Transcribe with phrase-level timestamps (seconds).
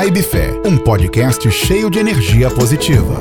[0.00, 3.20] Vibe Fé, um podcast cheio de energia positiva.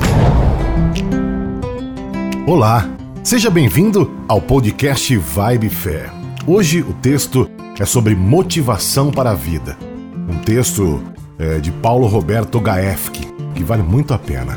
[2.47, 2.89] Olá,
[3.21, 6.09] seja bem-vindo ao podcast Vibe Fé.
[6.47, 9.77] Hoje o texto é sobre motivação para a vida.
[10.29, 11.03] Um texto
[11.37, 14.55] é, de Paulo Roberto Gaefke, que vale muito a pena.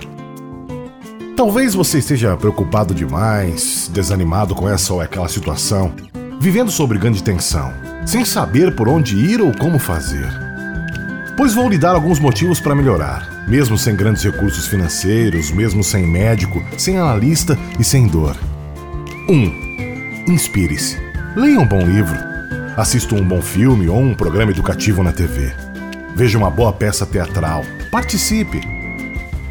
[1.36, 5.92] Talvez você esteja preocupado demais, desanimado com essa ou aquela situação,
[6.38, 7.72] vivendo sob grande tensão,
[8.06, 10.51] sem saber por onde ir ou como fazer.
[11.36, 16.06] Pois vou lhe dar alguns motivos para melhorar, mesmo sem grandes recursos financeiros, mesmo sem
[16.06, 18.36] médico, sem analista e sem dor.
[19.28, 19.32] 1.
[19.32, 19.62] Um,
[20.28, 20.98] Inspire-se.
[21.34, 22.16] Leia um bom livro.
[22.76, 25.52] Assista um bom filme ou um programa educativo na TV.
[26.14, 27.64] Veja uma boa peça teatral.
[27.90, 28.60] Participe.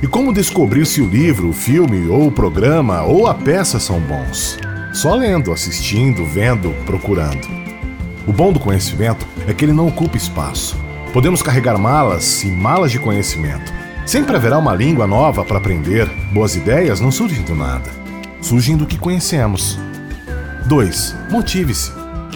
[0.02, 4.00] E como descobrir se o livro, o filme ou o programa ou a peça são
[4.00, 4.58] bons?
[4.94, 7.48] Só lendo, assistindo, vendo, procurando.
[8.28, 10.78] O bom do conhecimento é que ele não ocupa espaço.
[11.14, 13.74] Podemos carregar malas e malas de conhecimento.
[14.06, 16.10] Sempre haverá uma língua nova para aprender.
[16.32, 17.90] Boas ideias não surgem do nada.
[18.42, 19.78] Surgem do que conhecemos.
[20.68, 21.16] 2.
[21.30, 21.92] Motive-se.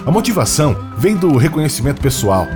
[0.05, 2.47] A motivação vem do reconhecimento pessoal.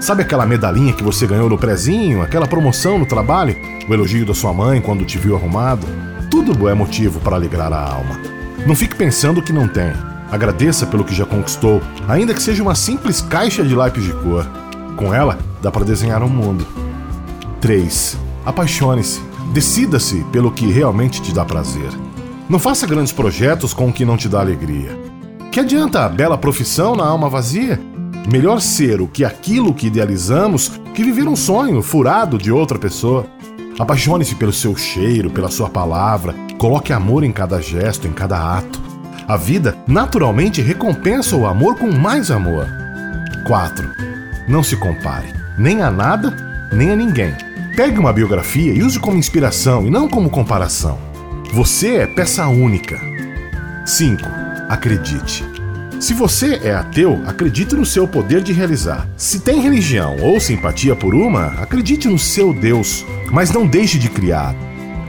[0.00, 3.56] Sabe aquela medalhinha que você ganhou no prezinho, aquela promoção no trabalho,
[3.88, 5.86] o elogio da sua mãe quando te viu arrumado?
[6.28, 8.18] Tudo é motivo para alegrar a alma.
[8.66, 9.92] Não fique pensando que não tem.
[10.30, 14.44] Agradeça pelo que já conquistou, ainda que seja uma simples caixa de lápis de cor.
[14.96, 16.66] Com ela, dá para desenhar um mundo.
[17.60, 18.18] 3.
[18.44, 19.20] Apaixone-se.
[19.52, 21.90] Decida-se pelo que realmente te dá prazer.
[22.48, 24.96] Não faça grandes projetos com o que não te dá alegria.
[25.50, 27.80] Que adianta a bela profissão na alma vazia?
[28.30, 33.26] Melhor ser o que aquilo que idealizamos que viver um sonho furado de outra pessoa.
[33.78, 38.80] Apaixone-se pelo seu cheiro, pela sua palavra, coloque amor em cada gesto, em cada ato.
[39.26, 42.66] A vida naturalmente recompensa o amor com mais amor.
[43.46, 43.88] 4.
[44.48, 46.34] Não se compare, nem a nada,
[46.72, 47.34] nem a ninguém.
[47.74, 50.98] Pegue uma biografia e use como inspiração e não como comparação.
[51.52, 53.00] Você é peça única.
[53.84, 54.22] 5.
[54.68, 55.44] Acredite.
[55.98, 59.08] Se você é ateu, acredite no seu poder de realizar.
[59.16, 64.08] Se tem religião ou simpatia por uma, acredite no seu Deus, mas não deixe de
[64.08, 64.54] criar.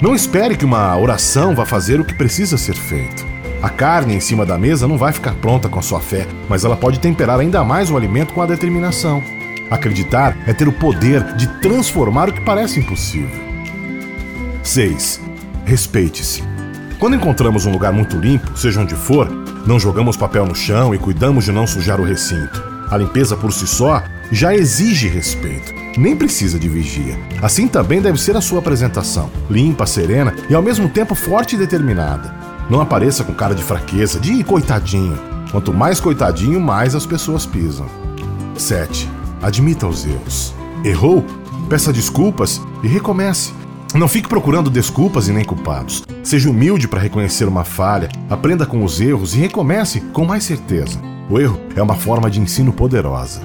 [0.01, 3.27] Não espere que uma oração vá fazer o que precisa ser feito.
[3.61, 6.63] A carne em cima da mesa não vai ficar pronta com a sua fé, mas
[6.63, 9.21] ela pode temperar ainda mais o alimento com a determinação.
[9.69, 13.29] Acreditar é ter o poder de transformar o que parece impossível.
[14.63, 15.21] 6.
[15.65, 16.43] Respeite-se.
[16.99, 19.29] Quando encontramos um lugar muito limpo, seja onde for,
[19.65, 22.61] não jogamos papel no chão e cuidamos de não sujar o recinto.
[22.89, 27.17] A limpeza por si só já exige respeito, nem precisa de vigia.
[27.41, 31.59] Assim também deve ser a sua apresentação, limpa, serena e ao mesmo tempo forte e
[31.59, 32.33] determinada.
[32.69, 35.17] Não apareça com cara de fraqueza, de coitadinho.
[35.51, 37.87] Quanto mais coitadinho, mais as pessoas pisam.
[38.55, 39.18] 7.
[39.41, 40.53] Admita os erros.
[40.83, 41.23] Errou?
[41.69, 43.53] Peça desculpas e recomece.
[43.95, 46.03] Não fique procurando desculpas e nem culpados.
[46.23, 50.99] Seja humilde para reconhecer uma falha, aprenda com os erros e recomece com mais certeza.
[51.29, 53.41] O erro é uma forma de ensino poderosa.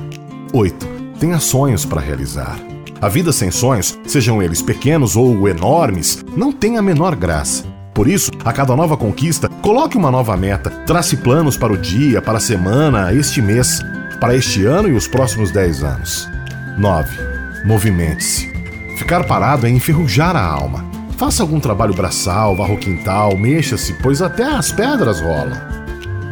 [0.53, 0.87] 8.
[1.19, 2.59] Tenha sonhos para realizar.
[3.01, 7.65] A vida sem sonhos, sejam eles pequenos ou enormes, não tem a menor graça.
[7.93, 12.21] Por isso, a cada nova conquista, coloque uma nova meta, trace planos para o dia,
[12.21, 13.81] para a semana, este mês,
[14.25, 16.31] para este ano e os próximos 10 anos.
[16.79, 17.15] 9.
[17.63, 18.51] Movimente-se.
[18.97, 20.83] Ficar parado é enferrujar a alma.
[21.19, 25.61] Faça algum trabalho braçal, varra o quintal, mexa-se, pois até as pedras rolam.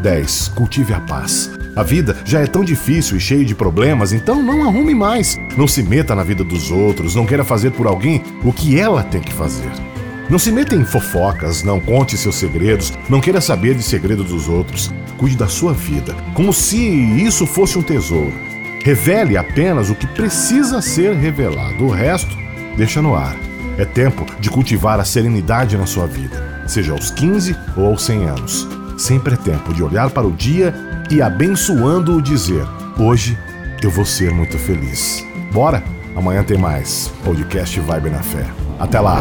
[0.01, 0.53] 10.
[0.55, 1.51] Cultive a paz.
[1.77, 5.39] A vida já é tão difícil e cheia de problemas, então não arrume mais.
[5.55, 9.03] Não se meta na vida dos outros, não queira fazer por alguém o que ela
[9.03, 9.71] tem que fazer.
[10.33, 14.49] Não se meta em fofocas, não conte seus segredos, não queira saber de segredo dos
[14.49, 14.91] outros.
[15.19, 18.33] Cuide da sua vida, como se isso fosse um tesouro.
[18.83, 22.35] Revele apenas o que precisa ser revelado, o resto
[22.79, 23.37] deixa no ar.
[23.77, 28.25] É tempo de cultivar a serenidade na sua vida, seja aos 15 ou aos 100
[28.25, 28.67] anos.
[28.97, 30.75] Sempre é tempo de olhar para o dia
[31.11, 32.67] e abençoando-o dizer:
[32.99, 33.37] Hoje
[33.83, 35.27] eu vou ser muito feliz.
[35.53, 35.85] Bora?
[36.17, 37.13] Amanhã tem mais.
[37.23, 38.47] Podcast Vibe na Fé.
[38.81, 39.21] Até lá!